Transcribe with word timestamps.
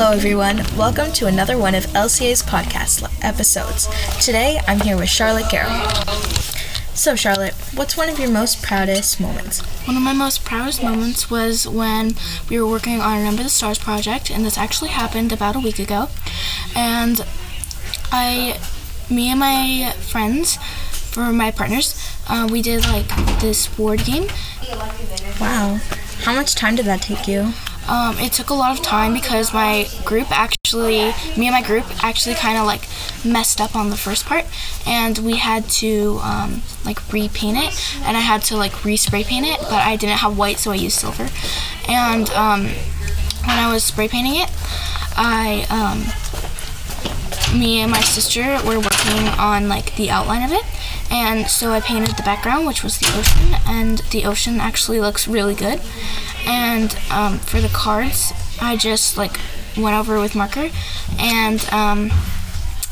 Hello, 0.00 0.12
everyone. 0.12 0.58
Welcome 0.76 1.10
to 1.14 1.26
another 1.26 1.58
one 1.58 1.74
of 1.74 1.84
LCA's 1.86 2.40
podcast 2.40 3.02
episodes. 3.20 3.88
Today, 4.24 4.60
I'm 4.68 4.78
here 4.78 4.96
with 4.96 5.08
Charlotte 5.08 5.46
Garrow. 5.50 5.74
So, 6.94 7.16
Charlotte, 7.16 7.52
what's 7.74 7.96
one 7.96 8.08
of 8.08 8.16
your 8.16 8.30
most 8.30 8.62
proudest 8.62 9.18
moments? 9.18 9.60
One 9.88 9.96
of 9.96 10.02
my 10.04 10.12
most 10.12 10.44
proudest 10.44 10.84
moments 10.84 11.32
was 11.32 11.66
when 11.66 12.12
we 12.48 12.60
were 12.60 12.70
working 12.70 13.00
on 13.00 13.24
Number 13.24 13.42
the 13.42 13.48
Stars 13.48 13.80
project, 13.80 14.30
and 14.30 14.44
this 14.44 14.56
actually 14.56 14.90
happened 14.90 15.32
about 15.32 15.56
a 15.56 15.60
week 15.60 15.80
ago. 15.80 16.06
And 16.76 17.26
I, 18.12 18.60
me 19.10 19.30
and 19.30 19.40
my 19.40 19.94
friends, 20.00 20.58
for 20.92 21.32
my 21.32 21.50
partners, 21.50 22.00
uh, 22.28 22.48
we 22.48 22.62
did 22.62 22.86
like 22.86 23.08
this 23.40 23.66
board 23.66 24.04
game. 24.04 24.28
Wow. 25.40 25.80
How 26.22 26.36
much 26.36 26.54
time 26.54 26.76
did 26.76 26.86
that 26.86 27.02
take 27.02 27.26
you? 27.26 27.52
Um, 27.88 28.18
it 28.18 28.32
took 28.32 28.50
a 28.50 28.54
lot 28.54 28.76
of 28.76 28.84
time 28.84 29.14
because 29.14 29.54
my 29.54 29.88
group 30.04 30.30
actually, 30.30 31.12
me 31.36 31.46
and 31.46 31.52
my 31.52 31.62
group 31.62 31.86
actually 32.04 32.34
kind 32.34 32.58
of 32.58 32.66
like 32.66 32.86
messed 33.24 33.60
up 33.60 33.74
on 33.74 33.90
the 33.90 33.96
first 33.96 34.26
part, 34.26 34.44
and 34.86 35.18
we 35.18 35.36
had 35.36 35.68
to 35.82 36.20
um, 36.22 36.62
like 36.84 37.12
repaint 37.12 37.56
it, 37.56 37.96
and 38.04 38.16
I 38.16 38.20
had 38.20 38.42
to 38.44 38.56
like 38.56 38.72
respray 38.84 39.24
paint 39.24 39.46
it, 39.46 39.60
but 39.60 39.86
I 39.86 39.96
didn't 39.96 40.18
have 40.18 40.36
white, 40.36 40.58
so 40.58 40.70
I 40.70 40.74
used 40.74 40.98
silver. 40.98 41.28
And 41.88 42.28
um, 42.30 42.66
when 43.46 43.58
I 43.58 43.72
was 43.72 43.84
spray 43.84 44.08
painting 44.08 44.36
it, 44.36 44.50
I 45.16 45.66
um, 45.70 46.04
me 47.56 47.80
and 47.80 47.90
my 47.90 48.00
sister 48.00 48.42
were 48.66 48.78
working 48.78 49.28
on 49.38 49.68
like 49.68 49.96
the 49.96 50.10
outline 50.10 50.42
of 50.42 50.52
it 50.52 50.64
and 51.10 51.46
so 51.46 51.70
i 51.70 51.80
painted 51.80 52.14
the 52.16 52.22
background 52.22 52.66
which 52.66 52.82
was 52.82 52.98
the 52.98 53.06
ocean 53.18 53.54
and 53.66 53.98
the 54.10 54.24
ocean 54.24 54.60
actually 54.60 55.00
looks 55.00 55.26
really 55.26 55.54
good 55.54 55.80
and 56.46 56.96
um, 57.10 57.38
for 57.38 57.60
the 57.60 57.68
cards 57.68 58.32
i 58.60 58.76
just 58.76 59.16
like 59.16 59.38
went 59.76 59.96
over 59.96 60.18
with 60.18 60.34
marker 60.34 60.70
and 61.18 61.64
um, 61.72 62.10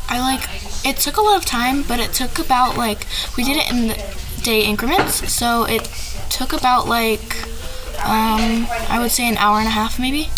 i 0.09 0.19
like 0.21 0.49
it 0.85 0.97
took 0.97 1.17
a 1.17 1.21
lot 1.21 1.37
of 1.37 1.45
time 1.45 1.83
but 1.83 1.99
it 1.99 2.13
took 2.13 2.39
about 2.39 2.77
like 2.77 3.07
we 3.37 3.45
did 3.45 3.57
it 3.57 3.71
in 3.71 3.97
day 4.43 4.65
increments 4.65 5.33
so 5.33 5.65
it 5.65 5.85
took 6.31 6.53
about 6.53 6.87
like 6.87 7.37
um, 8.05 8.67
i 8.89 8.99
would 9.01 9.11
say 9.11 9.29
an 9.29 9.37
hour 9.39 9.59
and 9.59 9.67
a 9.67 9.71
half 9.71 9.99
maybe 9.99 10.29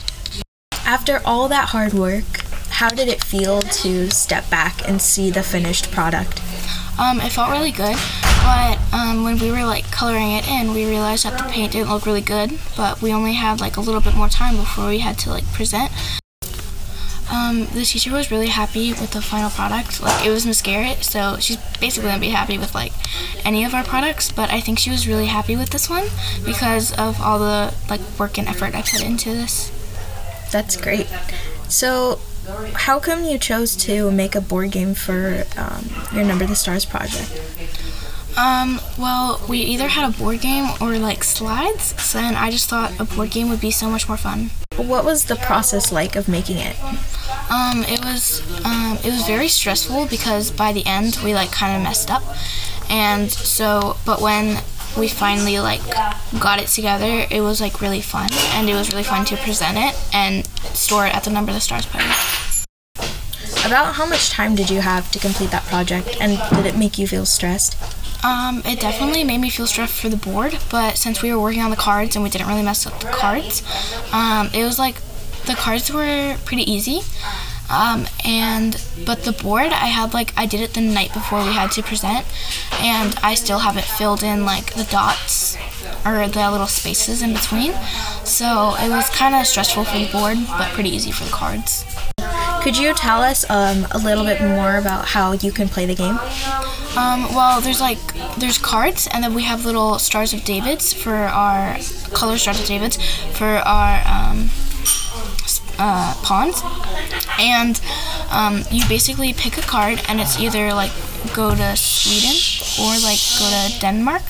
After 0.84 1.20
all 1.24 1.48
that 1.48 1.68
hard 1.68 1.92
work, 1.92 2.24
how 2.70 2.88
did 2.88 3.08
it 3.08 3.22
feel 3.22 3.60
to 3.60 4.10
step 4.10 4.48
back 4.48 4.88
and 4.88 5.02
see 5.02 5.30
the 5.30 5.42
finished 5.42 5.90
product? 5.90 6.40
Um, 6.98 7.20
it 7.20 7.30
felt 7.30 7.50
really 7.50 7.72
good, 7.72 7.96
but 8.42 8.78
um, 8.92 9.24
when 9.24 9.38
we 9.38 9.50
were 9.50 9.64
like 9.64 9.90
coloring 9.90 10.32
it 10.32 10.48
in, 10.48 10.72
we 10.72 10.86
realized 10.86 11.24
that 11.24 11.38
the 11.38 11.48
paint 11.50 11.72
didn't 11.72 11.90
look 11.90 12.06
really 12.06 12.20
good. 12.20 12.58
But 12.76 13.02
we 13.02 13.12
only 13.12 13.34
had 13.34 13.60
like 13.60 13.76
a 13.76 13.80
little 13.80 14.00
bit 14.00 14.14
more 14.14 14.28
time 14.28 14.56
before 14.56 14.88
we 14.88 14.98
had 14.98 15.18
to 15.20 15.30
like 15.30 15.44
present. 15.52 15.90
Um, 17.30 17.66
the 17.74 17.84
teacher 17.84 18.10
was 18.10 18.30
really 18.30 18.46
happy 18.46 18.90
with 18.90 19.10
the 19.10 19.20
final 19.20 19.50
product. 19.50 20.02
Like 20.02 20.24
it 20.24 20.30
was 20.30 20.62
Garrett, 20.62 21.04
so 21.04 21.36
she's 21.38 21.58
basically 21.78 22.08
gonna 22.08 22.20
be 22.20 22.30
happy 22.30 22.56
with 22.56 22.74
like 22.74 22.92
any 23.44 23.64
of 23.64 23.74
our 23.74 23.84
products. 23.84 24.32
But 24.32 24.50
I 24.50 24.60
think 24.60 24.78
she 24.78 24.90
was 24.90 25.06
really 25.06 25.26
happy 25.26 25.54
with 25.54 25.70
this 25.70 25.90
one 25.90 26.06
because 26.44 26.92
of 26.92 27.20
all 27.20 27.38
the 27.38 27.74
like 27.90 28.00
work 28.18 28.38
and 28.38 28.48
effort 28.48 28.74
I 28.74 28.82
put 28.82 29.02
into 29.02 29.30
this. 29.30 29.70
That's 30.50 30.76
great. 30.76 31.06
So, 31.68 32.20
how 32.72 32.98
come 32.98 33.24
you 33.24 33.36
chose 33.36 33.76
to 33.76 34.10
make 34.10 34.34
a 34.34 34.40
board 34.40 34.70
game 34.70 34.94
for 34.94 35.44
um, 35.58 35.90
your 36.14 36.24
Number 36.24 36.46
the 36.46 36.56
Stars 36.56 36.86
project? 36.86 37.30
Um, 38.38 38.80
well, 38.96 39.40
we 39.48 39.58
either 39.58 39.88
had 39.88 40.14
a 40.14 40.16
board 40.16 40.40
game 40.40 40.70
or 40.80 40.96
like 40.98 41.24
slides, 41.24 42.00
so 42.00 42.18
then 42.18 42.36
I 42.36 42.50
just 42.50 42.68
thought 42.68 42.98
a 43.00 43.04
board 43.04 43.30
game 43.30 43.48
would 43.48 43.60
be 43.60 43.72
so 43.72 43.90
much 43.90 44.06
more 44.06 44.16
fun. 44.16 44.50
What 44.76 45.04
was 45.04 45.24
the 45.24 45.34
process 45.34 45.90
like 45.90 46.14
of 46.14 46.28
making 46.28 46.58
it? 46.58 46.76
Um, 47.50 47.82
it 47.88 48.04
was 48.04 48.40
um, 48.64 48.96
it 49.04 49.10
was 49.10 49.26
very 49.26 49.48
stressful 49.48 50.06
because 50.06 50.52
by 50.52 50.72
the 50.72 50.86
end 50.86 51.18
we 51.24 51.34
like 51.34 51.50
kind 51.50 51.76
of 51.76 51.82
messed 51.82 52.12
up, 52.12 52.22
and 52.88 53.28
so 53.28 53.96
but 54.06 54.20
when 54.20 54.62
we 54.96 55.08
finally 55.08 55.58
like 55.58 55.82
got 56.38 56.62
it 56.62 56.68
together, 56.68 57.26
it 57.30 57.40
was 57.40 57.60
like 57.60 57.80
really 57.80 58.00
fun, 58.00 58.28
and 58.52 58.70
it 58.70 58.74
was 58.74 58.92
really 58.92 59.02
fun 59.02 59.24
to 59.26 59.36
present 59.38 59.76
it 59.76 59.98
and 60.14 60.46
store 60.76 61.08
it 61.08 61.14
at 61.16 61.24
the 61.24 61.30
Number 61.30 61.50
of 61.50 61.56
the 61.56 61.60
Stars 61.60 61.86
party. 61.86 62.06
About 63.66 63.94
how 63.94 64.06
much 64.06 64.30
time 64.30 64.54
did 64.54 64.70
you 64.70 64.80
have 64.80 65.10
to 65.10 65.18
complete 65.18 65.50
that 65.50 65.64
project, 65.64 66.16
and 66.20 66.38
did 66.54 66.66
it 66.66 66.78
make 66.78 66.98
you 66.98 67.08
feel 67.08 67.26
stressed? 67.26 67.76
Um, 68.24 68.62
it 68.64 68.80
definitely 68.80 69.24
made 69.24 69.38
me 69.38 69.50
feel 69.50 69.66
stressed 69.66 69.94
for 69.94 70.08
the 70.08 70.16
board, 70.16 70.58
but 70.70 70.96
since 70.96 71.22
we 71.22 71.32
were 71.32 71.40
working 71.40 71.62
on 71.62 71.70
the 71.70 71.76
cards 71.76 72.16
and 72.16 72.22
we 72.22 72.30
didn't 72.30 72.48
really 72.48 72.62
mess 72.62 72.86
up 72.86 72.98
the 73.00 73.06
cards, 73.06 73.62
um, 74.12 74.50
it 74.52 74.64
was 74.64 74.78
like 74.78 74.96
the 75.46 75.54
cards 75.54 75.92
were 75.92 76.36
pretty 76.44 76.68
easy. 76.70 77.00
Um, 77.70 78.06
and 78.24 78.82
but 79.04 79.24
the 79.24 79.32
board 79.32 79.66
I 79.66 79.88
had 79.88 80.14
like 80.14 80.32
I 80.38 80.46
did 80.46 80.62
it 80.62 80.72
the 80.72 80.80
night 80.80 81.12
before 81.12 81.44
we 81.44 81.52
had 81.52 81.70
to 81.72 81.82
present, 81.82 82.26
and 82.80 83.14
I 83.22 83.34
still 83.34 83.58
haven't 83.58 83.84
filled 83.84 84.22
in 84.22 84.44
like 84.44 84.72
the 84.74 84.84
dots 84.84 85.56
or 86.04 86.26
the 86.26 86.50
little 86.50 86.66
spaces 86.66 87.22
in 87.22 87.34
between. 87.34 87.74
So 88.24 88.74
it 88.78 88.88
was 88.88 89.10
kind 89.10 89.34
of 89.34 89.46
stressful 89.46 89.84
for 89.84 89.98
the 89.98 90.10
board, 90.10 90.38
but 90.48 90.72
pretty 90.72 90.90
easy 90.90 91.12
for 91.12 91.24
the 91.24 91.30
cards. 91.30 91.84
Could 92.68 92.76
you 92.76 92.92
tell 92.92 93.22
us 93.22 93.48
um, 93.48 93.86
a 93.92 93.96
little 93.96 94.24
bit 94.24 94.42
more 94.42 94.76
about 94.76 95.06
how 95.06 95.32
you 95.32 95.50
can 95.50 95.70
play 95.70 95.86
the 95.86 95.94
game? 95.94 96.18
Um, 96.98 97.22
well, 97.34 97.62
there's 97.62 97.80
like 97.80 97.98
there's 98.36 98.58
cards, 98.58 99.08
and 99.10 99.24
then 99.24 99.32
we 99.32 99.44
have 99.44 99.64
little 99.64 99.98
stars 99.98 100.34
of 100.34 100.44
David's 100.44 100.92
for 100.92 101.14
our 101.14 101.78
color 102.12 102.36
stars 102.36 102.60
of 102.60 102.66
David's 102.66 102.98
for 103.38 103.46
our 103.46 104.02
um, 104.06 104.47
uh, 105.78 106.14
pawns, 106.22 106.62
and 107.38 107.80
um, 108.30 108.62
you 108.70 108.86
basically 108.88 109.32
pick 109.32 109.56
a 109.58 109.62
card, 109.62 110.02
and 110.08 110.20
it's 110.20 110.38
either 110.40 110.72
like 110.74 110.92
go 111.34 111.54
to 111.54 111.76
Sweden 111.76 112.36
or 112.80 112.92
like 113.02 113.18
go 113.38 113.46
to 113.50 113.80
Denmark, 113.80 114.22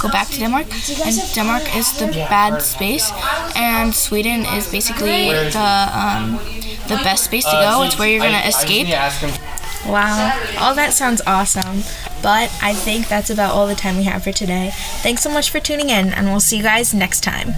go 0.00 0.08
back 0.08 0.28
to 0.28 0.38
Denmark, 0.38 0.66
and 1.04 1.14
Denmark 1.34 1.76
is 1.76 1.92
the 1.98 2.06
bad 2.28 2.60
space, 2.62 3.10
and 3.56 3.94
Sweden 3.94 4.40
is 4.56 4.70
basically 4.70 5.28
the 5.30 5.88
um, 5.92 6.38
the 6.88 6.96
best 7.02 7.24
space 7.24 7.44
to 7.44 7.52
go. 7.52 7.82
It's 7.82 7.98
where 7.98 8.08
you're 8.08 8.20
gonna 8.20 8.46
escape. 8.46 8.86
Wow, 9.86 10.32
all 10.58 10.74
that 10.74 10.92
sounds 10.94 11.20
awesome. 11.26 11.82
But 12.22 12.48
I 12.62 12.72
think 12.72 13.08
that's 13.08 13.28
about 13.28 13.52
all 13.52 13.66
the 13.66 13.74
time 13.74 13.98
we 13.98 14.04
have 14.04 14.24
for 14.24 14.32
today. 14.32 14.70
Thanks 15.02 15.22
so 15.22 15.30
much 15.30 15.50
for 15.50 15.60
tuning 15.60 15.90
in, 15.90 16.08
and 16.14 16.26
we'll 16.28 16.40
see 16.40 16.56
you 16.56 16.62
guys 16.62 16.94
next 16.94 17.20
time. 17.22 17.52